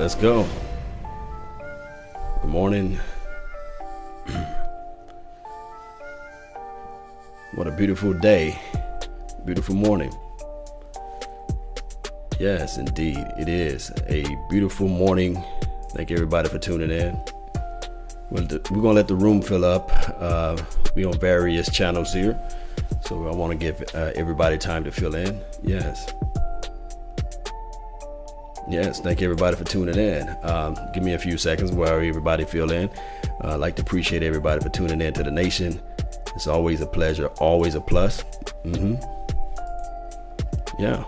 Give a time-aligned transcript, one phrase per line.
[0.00, 0.48] Let's go.
[2.40, 2.98] Good morning.
[7.54, 8.58] what a beautiful day.
[9.44, 10.10] Beautiful morning.
[12.38, 13.26] Yes, indeed.
[13.38, 15.44] It is a beautiful morning.
[15.90, 17.20] Thank everybody for tuning in.
[18.30, 19.92] We're to let the room fill up.
[20.18, 20.56] Uh,
[20.94, 22.40] we on various channels here.
[23.02, 25.38] So I want to give uh, everybody time to fill in.
[25.62, 26.10] Yes.
[28.70, 30.28] Yes, thank everybody for tuning in.
[30.44, 32.88] Um, give me a few seconds while everybody fill in.
[33.42, 35.80] Uh, I'd like to appreciate everybody for tuning in to the nation.
[36.36, 38.22] It's always a pleasure, always a plus.
[38.64, 38.94] Mm-hmm.
[40.80, 41.04] Yeah.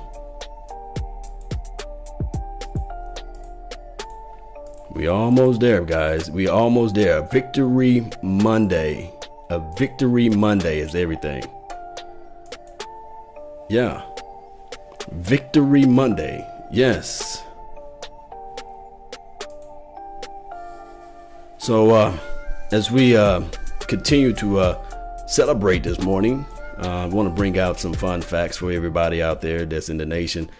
[4.90, 6.30] We almost there, guys.
[6.32, 7.22] We almost there.
[7.22, 9.12] Victory Monday.
[9.50, 11.44] A victory Monday is everything.
[13.70, 14.02] Yeah.
[15.12, 16.46] Victory Monday.
[16.72, 17.44] Yes.
[21.62, 22.18] So, uh,
[22.72, 23.40] as we uh,
[23.82, 26.44] continue to uh, celebrate this morning,
[26.78, 29.96] uh, I want to bring out some fun facts for everybody out there that's in
[29.96, 30.50] the nation.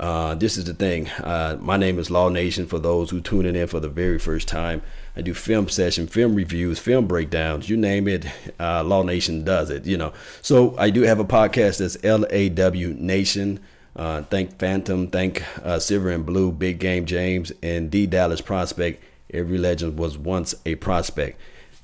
[0.00, 1.10] Uh, this is the thing.
[1.10, 4.48] Uh, my name is Law Nation for those who tuning in for the very first
[4.48, 4.80] time.
[5.14, 8.24] I do film session, film reviews, film breakdowns, you name it.
[8.58, 10.14] Law Nation does it, you know.
[10.40, 13.60] So I do have a podcast that's LAW Nation.
[13.94, 15.44] Uh, thank Phantom, thank
[15.78, 20.76] Silver and Blue, Big Game James, and D Dallas Prospect Every legend was once a
[20.76, 21.40] prospect,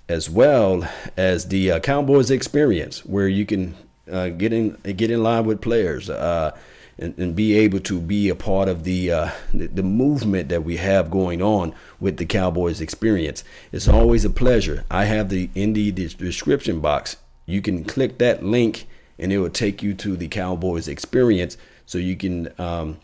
[0.08, 3.74] as well as the uh, Cowboys experience, where you can
[4.10, 6.56] uh, get in get in line with players uh,
[6.98, 10.62] and, and, be able to be a part of the, uh, the, the movement that
[10.62, 13.42] we have going on with the Cowboys experience.
[13.72, 14.84] It's always a pleasure.
[14.90, 17.16] I have the in the description box.
[17.46, 18.86] You can click that link,
[19.18, 21.56] and it will take you to the Cowboys experience,
[21.86, 22.48] so you can.
[22.58, 22.98] Um,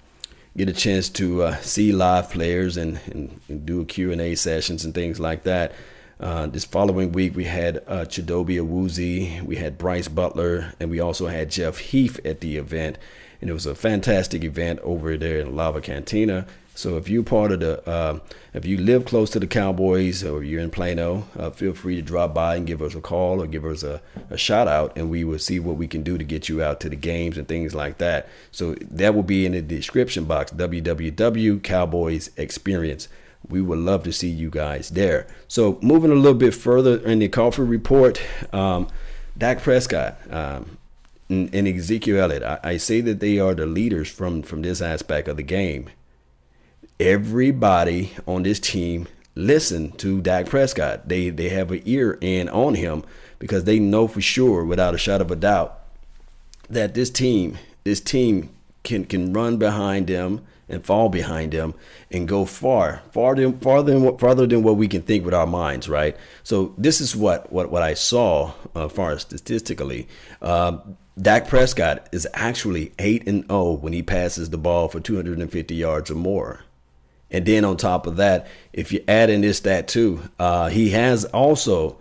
[0.56, 4.94] get a chance to uh, see live players and, and, and, do Q&A sessions and
[4.94, 5.72] things like that.
[6.18, 11.00] Uh, this following week, we had uh, Chidobe Awuzie, we had Brice Butler, and we
[11.00, 12.98] also had Jeff Heath at the event.
[13.40, 16.46] And it was a fantastic event over there in Lava Cantina.
[16.80, 18.20] So if you're part of the, uh,
[18.54, 22.02] if you live close to the Cowboys or you're in Plano, uh, feel free to
[22.02, 25.10] drop by and give us a call or give us a, a shout out, and
[25.10, 27.46] we will see what we can do to get you out to the games and
[27.46, 28.30] things like that.
[28.50, 30.52] So that will be in the description box.
[30.52, 33.08] www Cowboys Experience.
[33.46, 35.26] We would love to see you guys there.
[35.48, 38.22] So moving a little bit further in the coffee report,
[38.54, 38.88] um,
[39.36, 40.18] Dak Prescott.
[40.32, 40.78] Um,
[41.28, 45.28] and Ezekiel Elliott, I, I say that they are the leaders from from this aspect
[45.28, 45.88] of the game
[47.00, 51.08] everybody on this team listen to Dak Prescott.
[51.08, 53.02] They they have an ear in on him
[53.38, 55.80] because they know for sure, without a shot of a doubt,
[56.68, 58.50] that this team, this team
[58.82, 61.74] can can run behind them and fall behind them
[62.12, 65.88] and go far, farther, farther than farther than what we can think with our minds,
[65.88, 66.16] right?
[66.44, 70.06] So this is what what what I saw, uh, far as statistically.
[70.42, 70.78] Uh,
[71.20, 75.74] Dak Prescott is actually eight and zero oh when he passes the ball for 250
[75.74, 76.60] yards or more.
[77.30, 80.90] And then on top of that, if you add in this stat too, uh, he
[80.90, 81.98] has also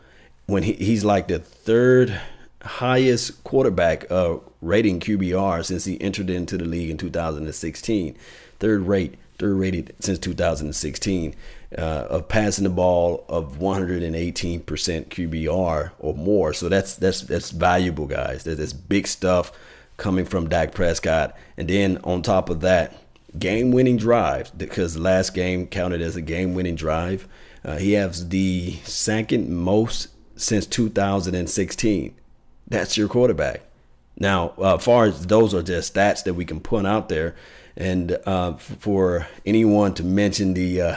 [0.48, 2.20] when he, he's like the third
[2.62, 8.18] highest quarterback uh, rating QBR since he entered into the league in 2016.
[8.60, 11.36] Third rate, third rated since 2016
[11.78, 16.54] uh, of passing the ball of 118% QBR or more.
[16.54, 18.44] So that's that's that's valuable, guys.
[18.44, 19.52] That's big stuff
[19.98, 21.36] coming from Dak Prescott.
[21.58, 22.96] And then on top of that,
[23.38, 27.28] game winning drive because last game counted as a game winning drive.
[27.64, 32.16] Uh, he has the second most since 2016.
[32.68, 33.62] That's your quarterback.
[34.18, 37.36] Now, uh, far as those are just stats that we can put out there,
[37.78, 40.96] and uh, for anyone to mention the uh,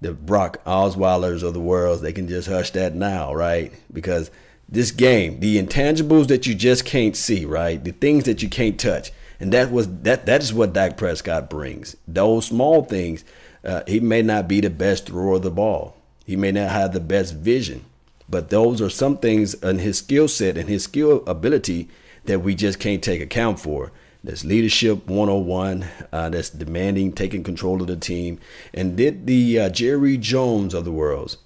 [0.00, 3.72] the Brock Osweilers of the world, they can just hush that now, right?
[3.92, 4.30] Because
[4.68, 7.82] this game, the intangibles that you just can't see, right?
[7.82, 11.50] The things that you can't touch and that was that that is what Dak Prescott
[11.50, 11.96] brings.
[12.06, 13.24] Those small things.
[13.64, 15.96] Uh, he may not be the best thrower of the ball.
[16.24, 17.84] He may not have the best vision,
[18.28, 21.88] but those are some things in his skill set and his skill ability
[22.24, 23.92] that we just can't take account for.
[24.22, 25.86] That's leadership 101.
[26.12, 28.38] Uh, that's demanding, taking control of the team.
[28.72, 31.36] And did the uh, Jerry Jones of the world,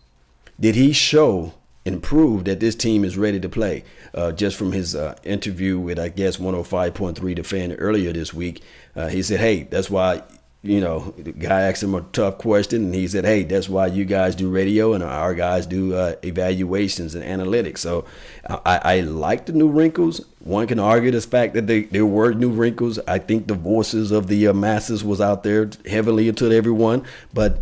[0.58, 1.54] did he show
[1.86, 3.84] and prove that this team is ready to play.
[4.14, 8.62] Uh, just from his uh, interview with, I guess, 105.3 The Fan earlier this week,
[8.96, 10.22] uh, he said, Hey, that's why,
[10.62, 13.88] you know, the guy asked him a tough question, and he said, Hey, that's why
[13.88, 17.78] you guys do radio and our guys do uh, evaluations and analytics.
[17.78, 18.06] So
[18.48, 20.24] I, I, like the new wrinkles.
[20.38, 22.98] One can argue the fact that they, there were new wrinkles.
[23.06, 27.04] I think the voices of the uh, masses was out there heavily into everyone,
[27.34, 27.60] but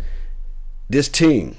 [0.89, 1.57] this team,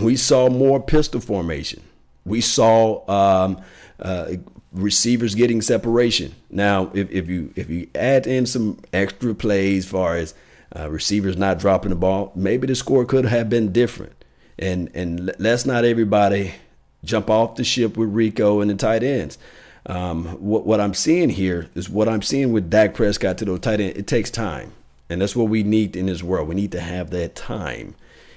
[0.00, 1.82] we saw more pistol formation.
[2.24, 3.62] We saw um,
[3.98, 4.32] uh,
[4.72, 6.34] receivers getting separation.
[6.50, 10.34] Now, if, if you if you add in some extra plays, as far as
[10.74, 14.12] uh, receivers not dropping the ball, maybe the score could have been different.
[14.58, 16.54] And and let's not everybody
[17.04, 19.38] jump off the ship with Rico and the tight ends.
[19.86, 23.60] Um, what what I'm seeing here is what I'm seeing with Dak Prescott to those
[23.60, 23.96] tight end.
[23.96, 24.72] It takes time,
[25.10, 26.48] and that's what we need in this world.
[26.48, 27.94] We need to have that time.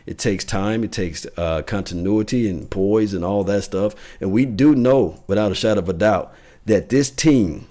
[0.08, 0.84] It takes time.
[0.86, 3.94] It takes uh, continuity and poise and all that stuff.
[4.22, 6.34] And we do know, without a shadow of a doubt,
[6.66, 7.68] that this team,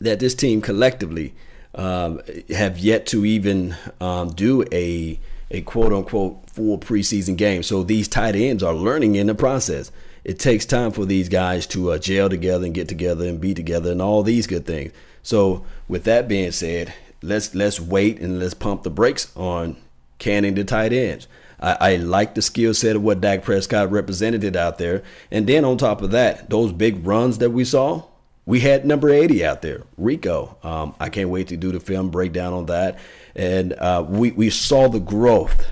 [0.00, 1.34] that this team collectively,
[1.74, 5.20] um, have yet to even um, do a
[5.50, 7.62] a quote unquote full preseason game.
[7.62, 9.92] So these tight ends are learning in the process.
[10.24, 13.52] It takes time for these guys to uh, gel together and get together and be
[13.52, 14.92] together and all these good things.
[15.22, 19.76] So with that being said, let's let's wait and let's pump the brakes on
[20.18, 21.28] canning the tight ends.
[21.62, 25.02] I, I like the skill set of what Dak Prescott represented out there.
[25.30, 28.04] And then on top of that, those big runs that we saw,
[28.44, 30.58] we had number 80 out there, Rico.
[30.64, 32.98] Um, I can't wait to do the film breakdown on that.
[33.36, 35.66] And uh, we, we saw the growth.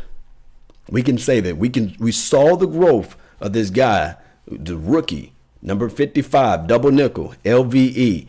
[0.89, 4.17] We can say that we can we saw the growth of this guy,
[4.47, 5.33] the rookie,
[5.63, 8.27] number 55, double nickel, LVE,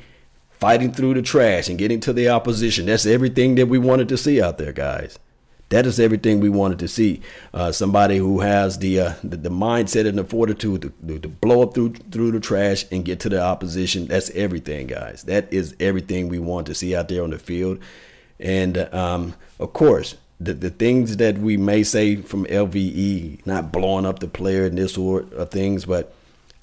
[0.52, 2.86] fighting through the trash and getting to the opposition.
[2.86, 5.18] That's everything that we wanted to see out there, guys.
[5.72, 7.22] That is everything we wanted to see.
[7.54, 11.64] Uh, somebody who has the, uh, the, the mindset and the fortitude to, to, blow
[11.64, 14.06] up through through the trash and get to the opposition.
[14.08, 15.24] That's everything, guys.
[15.24, 17.80] That is everything we want to see out there on the field.
[18.38, 24.06] And um, of course, the, the things that we may say from LVE, not blowing
[24.06, 26.14] up the player and this sort of things, but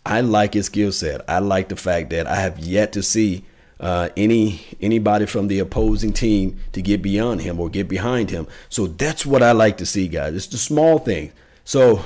[0.04, 1.22] I like his skill set.
[1.26, 3.44] I like the fact that I have yet to see
[3.80, 8.46] uh, any anybody from the opposing team to get beyond him or get behind him.
[8.69, 10.34] So that's what I like to see, guys.
[10.34, 11.32] It's the small things.
[11.64, 12.04] So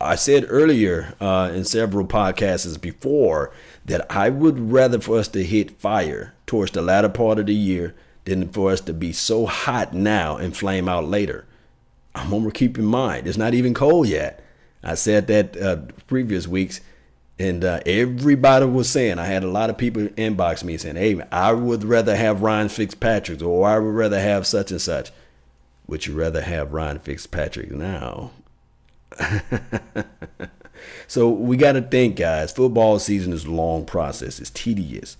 [0.00, 3.52] I said earlier uh, in several podcasts before
[3.84, 7.54] that I would rather for us to hit fire towards the latter part of the
[7.54, 7.94] year
[8.24, 11.46] than for us to be so hot now and flame out later.
[12.14, 14.44] I'm gonna keep in mind it's not even cold yet.
[14.82, 15.76] I said that uh,
[16.06, 16.80] previous weeks
[17.38, 21.20] and uh, everybody was saying, I had a lot of people inbox me saying, hey,
[21.32, 25.10] I would rather have Ryan Fitzpatrick or I would rather have such and such.
[25.88, 28.30] Would you rather have Ryan Fitzpatrick now?
[31.08, 32.52] so we got to think, guys.
[32.52, 34.38] Football season is a long process.
[34.38, 35.16] It's tedious.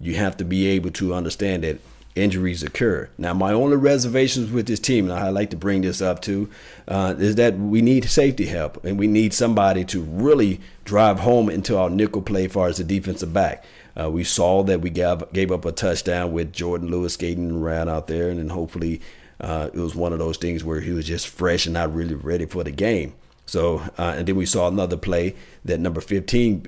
[0.00, 1.80] You have to be able to understand that
[2.18, 3.08] injuries occur.
[3.16, 6.50] Now, my only reservations with this team, and I like to bring this up too,
[6.86, 11.48] uh, is that we need safety help and we need somebody to really drive home
[11.48, 13.64] into our nickel play as far as the defensive back.
[13.98, 17.88] Uh, we saw that we gave, gave up a touchdown with Jourdan Lewis skating around
[17.88, 19.00] out there, and then hopefully
[19.40, 22.14] uh, it was one of those things where he was just fresh and not really
[22.14, 23.14] ready for the game.
[23.46, 25.34] So, uh, and then we saw another play
[25.64, 26.66] that number 15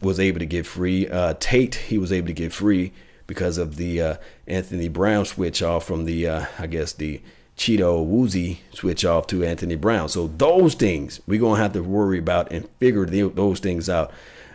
[0.00, 1.08] was able to get free.
[1.08, 2.92] Uh, Tate, he was able to get free
[3.26, 4.16] because of the uh,
[4.46, 7.20] Anthony Brown switch off from the, uh, I guess, the
[7.56, 10.08] Chido Awuzie switch off to Anthony Brown.
[10.08, 13.88] So those things we're going to have to worry about and figure the, those things
[13.88, 14.10] out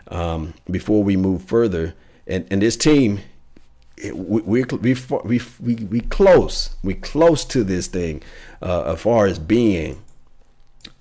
[0.09, 1.93] um, before we move further.
[2.25, 3.21] And, and this team,
[4.03, 6.75] we, we, we, we, we, we close.
[6.83, 8.23] We close to this thing
[8.61, 10.01] uh, as far as being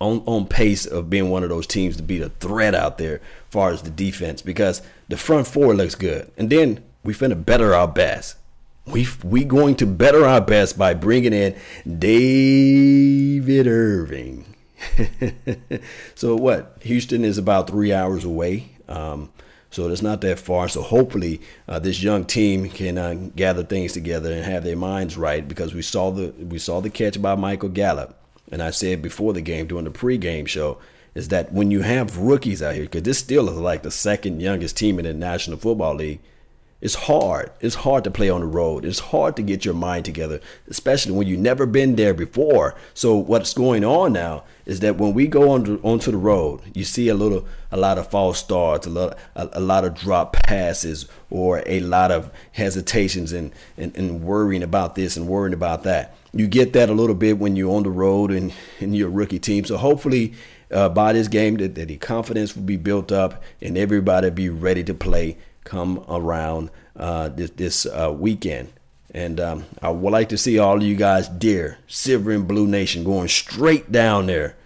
[0.00, 3.16] on, on pace of being one of those teams to be the threat out there
[3.16, 3.20] as
[3.50, 6.30] far as the defense because the front four looks good.
[6.36, 8.36] And then we finna better our best.
[8.84, 11.56] We we going to better our best by bringing in
[11.98, 14.44] David Irving.
[16.14, 16.76] so what?
[16.82, 18.70] Houston is about three hours away.
[18.88, 19.30] Um,
[19.70, 20.68] so it's not that far.
[20.68, 25.16] So hopefully uh, this young team can uh, gather things together and have their minds
[25.16, 28.18] right because we saw the we saw the catch by Michael Gallup,
[28.50, 30.78] and I said before the game during the pregame show
[31.14, 34.40] is that when you have rookies out here, because this still is like the second
[34.40, 36.20] youngest team in the National Football League
[36.78, 37.52] it's hard.
[37.60, 38.84] It's hard to play on the road.
[38.84, 42.74] It's hard to get your mind together, especially when you've never been there before.
[42.92, 46.84] So what's going on now is that when we go on onto the road, you
[46.84, 50.34] see a little, a lot of false starts, a lot, a, a lot of drop
[50.34, 55.82] passes, or a lot of hesitations and, and and worrying about this and worrying about
[55.84, 56.14] that.
[56.34, 59.38] You get that a little bit when you're on the road and in your rookie
[59.38, 59.64] team.
[59.64, 60.34] So hopefully.
[60.68, 64.48] Uh, by this game, that, that the confidence will be built up and everybody be
[64.48, 68.72] ready to play come around uh, this, this uh, weekend.
[69.12, 72.66] And um, I would like to see all of you guys, dear Silver and Blue
[72.66, 74.56] Nation, going straight down there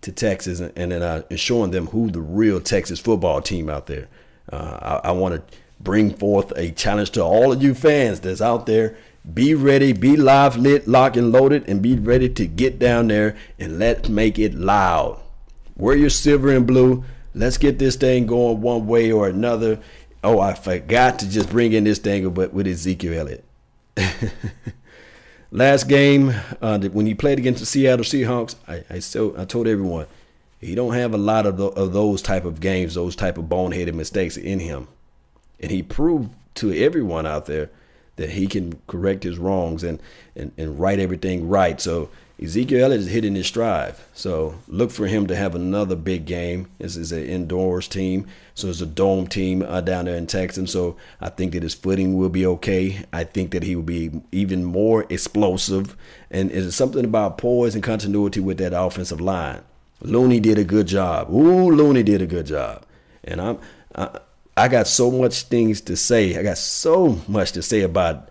[0.00, 4.08] to Texas and, and, uh, showing them who the real Texas football team out there.
[4.52, 8.40] Uh, I, I want to bring forth a challenge to all of you fans that's
[8.40, 8.96] out there
[9.32, 13.36] be ready, be live, lit, locked, and loaded, and be ready to get down there
[13.58, 15.18] and let's make it loud.
[15.76, 17.04] Wear your silver and blue.
[17.34, 19.80] Let's get this thing going one way or another.
[20.24, 23.44] Oh, I forgot to just bring in this thing but with Ezekiel Elliott.
[25.52, 29.68] Last game, uh, when he played against the Seattle Seahawks, I, I, still, I told
[29.68, 30.06] everyone
[30.60, 33.44] he don't have a lot of, the, of those type of games, those type of
[33.44, 34.88] boneheaded mistakes in him,
[35.60, 37.70] and he proved to everyone out there
[38.16, 40.00] that he can correct his wrongs and,
[40.34, 41.80] and, and write everything right.
[41.80, 42.08] So
[42.42, 43.94] Ezekiel Elliott is hitting his stride.
[44.12, 46.68] So look for him to have another big game.
[46.78, 48.26] This is an indoors team.
[48.54, 50.72] So it's a dome team uh, down there in Texas.
[50.72, 53.04] So I think that his footing will be okay.
[53.12, 55.96] I think that he will be even more explosive.
[56.30, 59.62] And it's something about poise and continuity with that offensive line.
[60.00, 61.30] Looney did a good job.
[61.30, 62.84] Ooh, Looney did a good job.
[63.22, 63.58] And I'm
[63.94, 64.18] I,
[64.56, 66.36] I got so much things to say.
[66.36, 68.28] I got so much to say about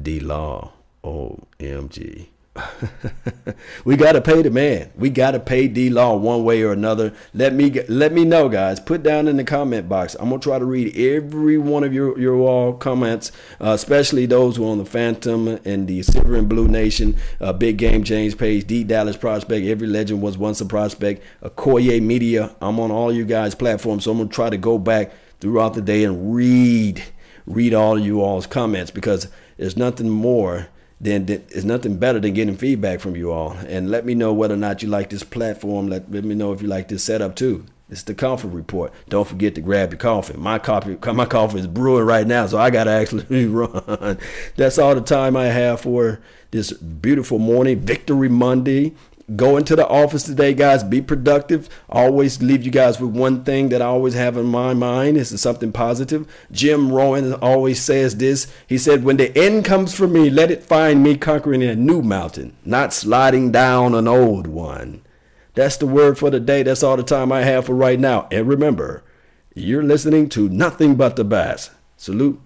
[0.00, 0.72] D Law.
[1.04, 2.28] OMG.
[3.84, 4.90] we got to pay the man.
[4.96, 7.12] We got to pay D Law one way or another.
[7.32, 8.78] Let me let me know, guys.
[8.78, 10.14] Put down in the comment box.
[10.20, 14.56] I'm gonna try to read every one of your your all comments, uh, especially those
[14.56, 18.34] who are on the Phantom and the Silver and Blue Nation, uh, Big Game James
[18.34, 19.66] Page, D Dallas Prospect.
[19.66, 21.22] Every legend was once a prospect.
[21.42, 22.54] Okoye Media.
[22.60, 25.82] I'm on all you guys' platforms, so I'm gonna try to go back throughout the
[25.82, 27.02] day and read
[27.46, 30.68] read all you all's comments because there's nothing more
[31.00, 33.52] then it's nothing better than getting feedback from you all.
[33.66, 35.88] And let me know whether or not you like this platform.
[35.88, 37.66] Let, let me know if you like this setup too.
[37.90, 38.92] It's the coffee report.
[39.08, 40.36] Don't forget to grab your coffee.
[40.36, 44.18] My coffee, my coffee is brewing right now, so I gotta actually run.
[44.56, 46.20] That's all the time I have for
[46.50, 48.94] this beautiful morning, Victory Monday.
[49.34, 50.84] Go into the office today, guys.
[50.84, 51.70] Be productive.
[51.88, 55.16] always leave you guys with one thing that I always have in my mind.
[55.16, 56.26] Is something positive.
[56.52, 58.52] Jim Rohn always says this.
[58.66, 62.02] He said, When the end comes for me, let it find me conquering a new
[62.02, 65.02] mountain, not sliding down an old one.
[65.54, 66.62] That's the word for the day.
[66.62, 68.28] That's all the time I have for right now.
[68.30, 69.04] And remember,
[69.54, 71.70] you're listening to nothing but the bass.
[71.96, 72.42] Salute.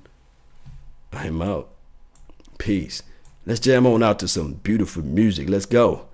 [1.12, 1.70] I'm out.
[2.58, 3.02] Peace.
[3.46, 5.48] Let's jam on out to some beautiful music.
[5.48, 6.07] Let's go.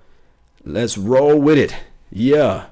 [0.67, 1.75] Let's roll with it.
[2.11, 2.65] Yeah.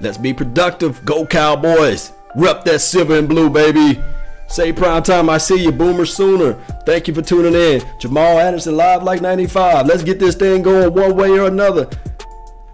[0.00, 1.04] Let's be productive.
[1.04, 2.12] Go Cowboys.
[2.34, 4.00] Rep that silver and blue, baby.
[4.48, 6.54] Say prime time, I see you, Boomer Sooner.
[6.86, 7.82] Thank you for tuning in.
[7.98, 9.86] Jamal Anderson live like 95.
[9.86, 11.90] Let's get this thing going one way or another.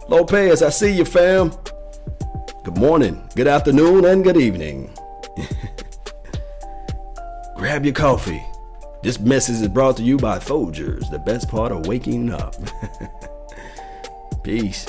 [0.09, 1.53] Lopez, I see you, fam.
[2.63, 4.91] Good morning, good afternoon, and good evening.
[7.57, 8.45] Grab your coffee.
[9.03, 12.55] This message is brought to you by Folgers, the best part of waking up.
[14.45, 14.87] Peace.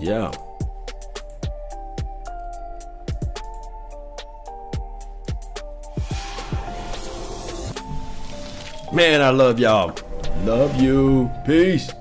[0.00, 0.32] Yeah.
[8.92, 9.94] Man, I love y'all.
[10.44, 11.30] Love you.
[11.46, 11.92] Peace.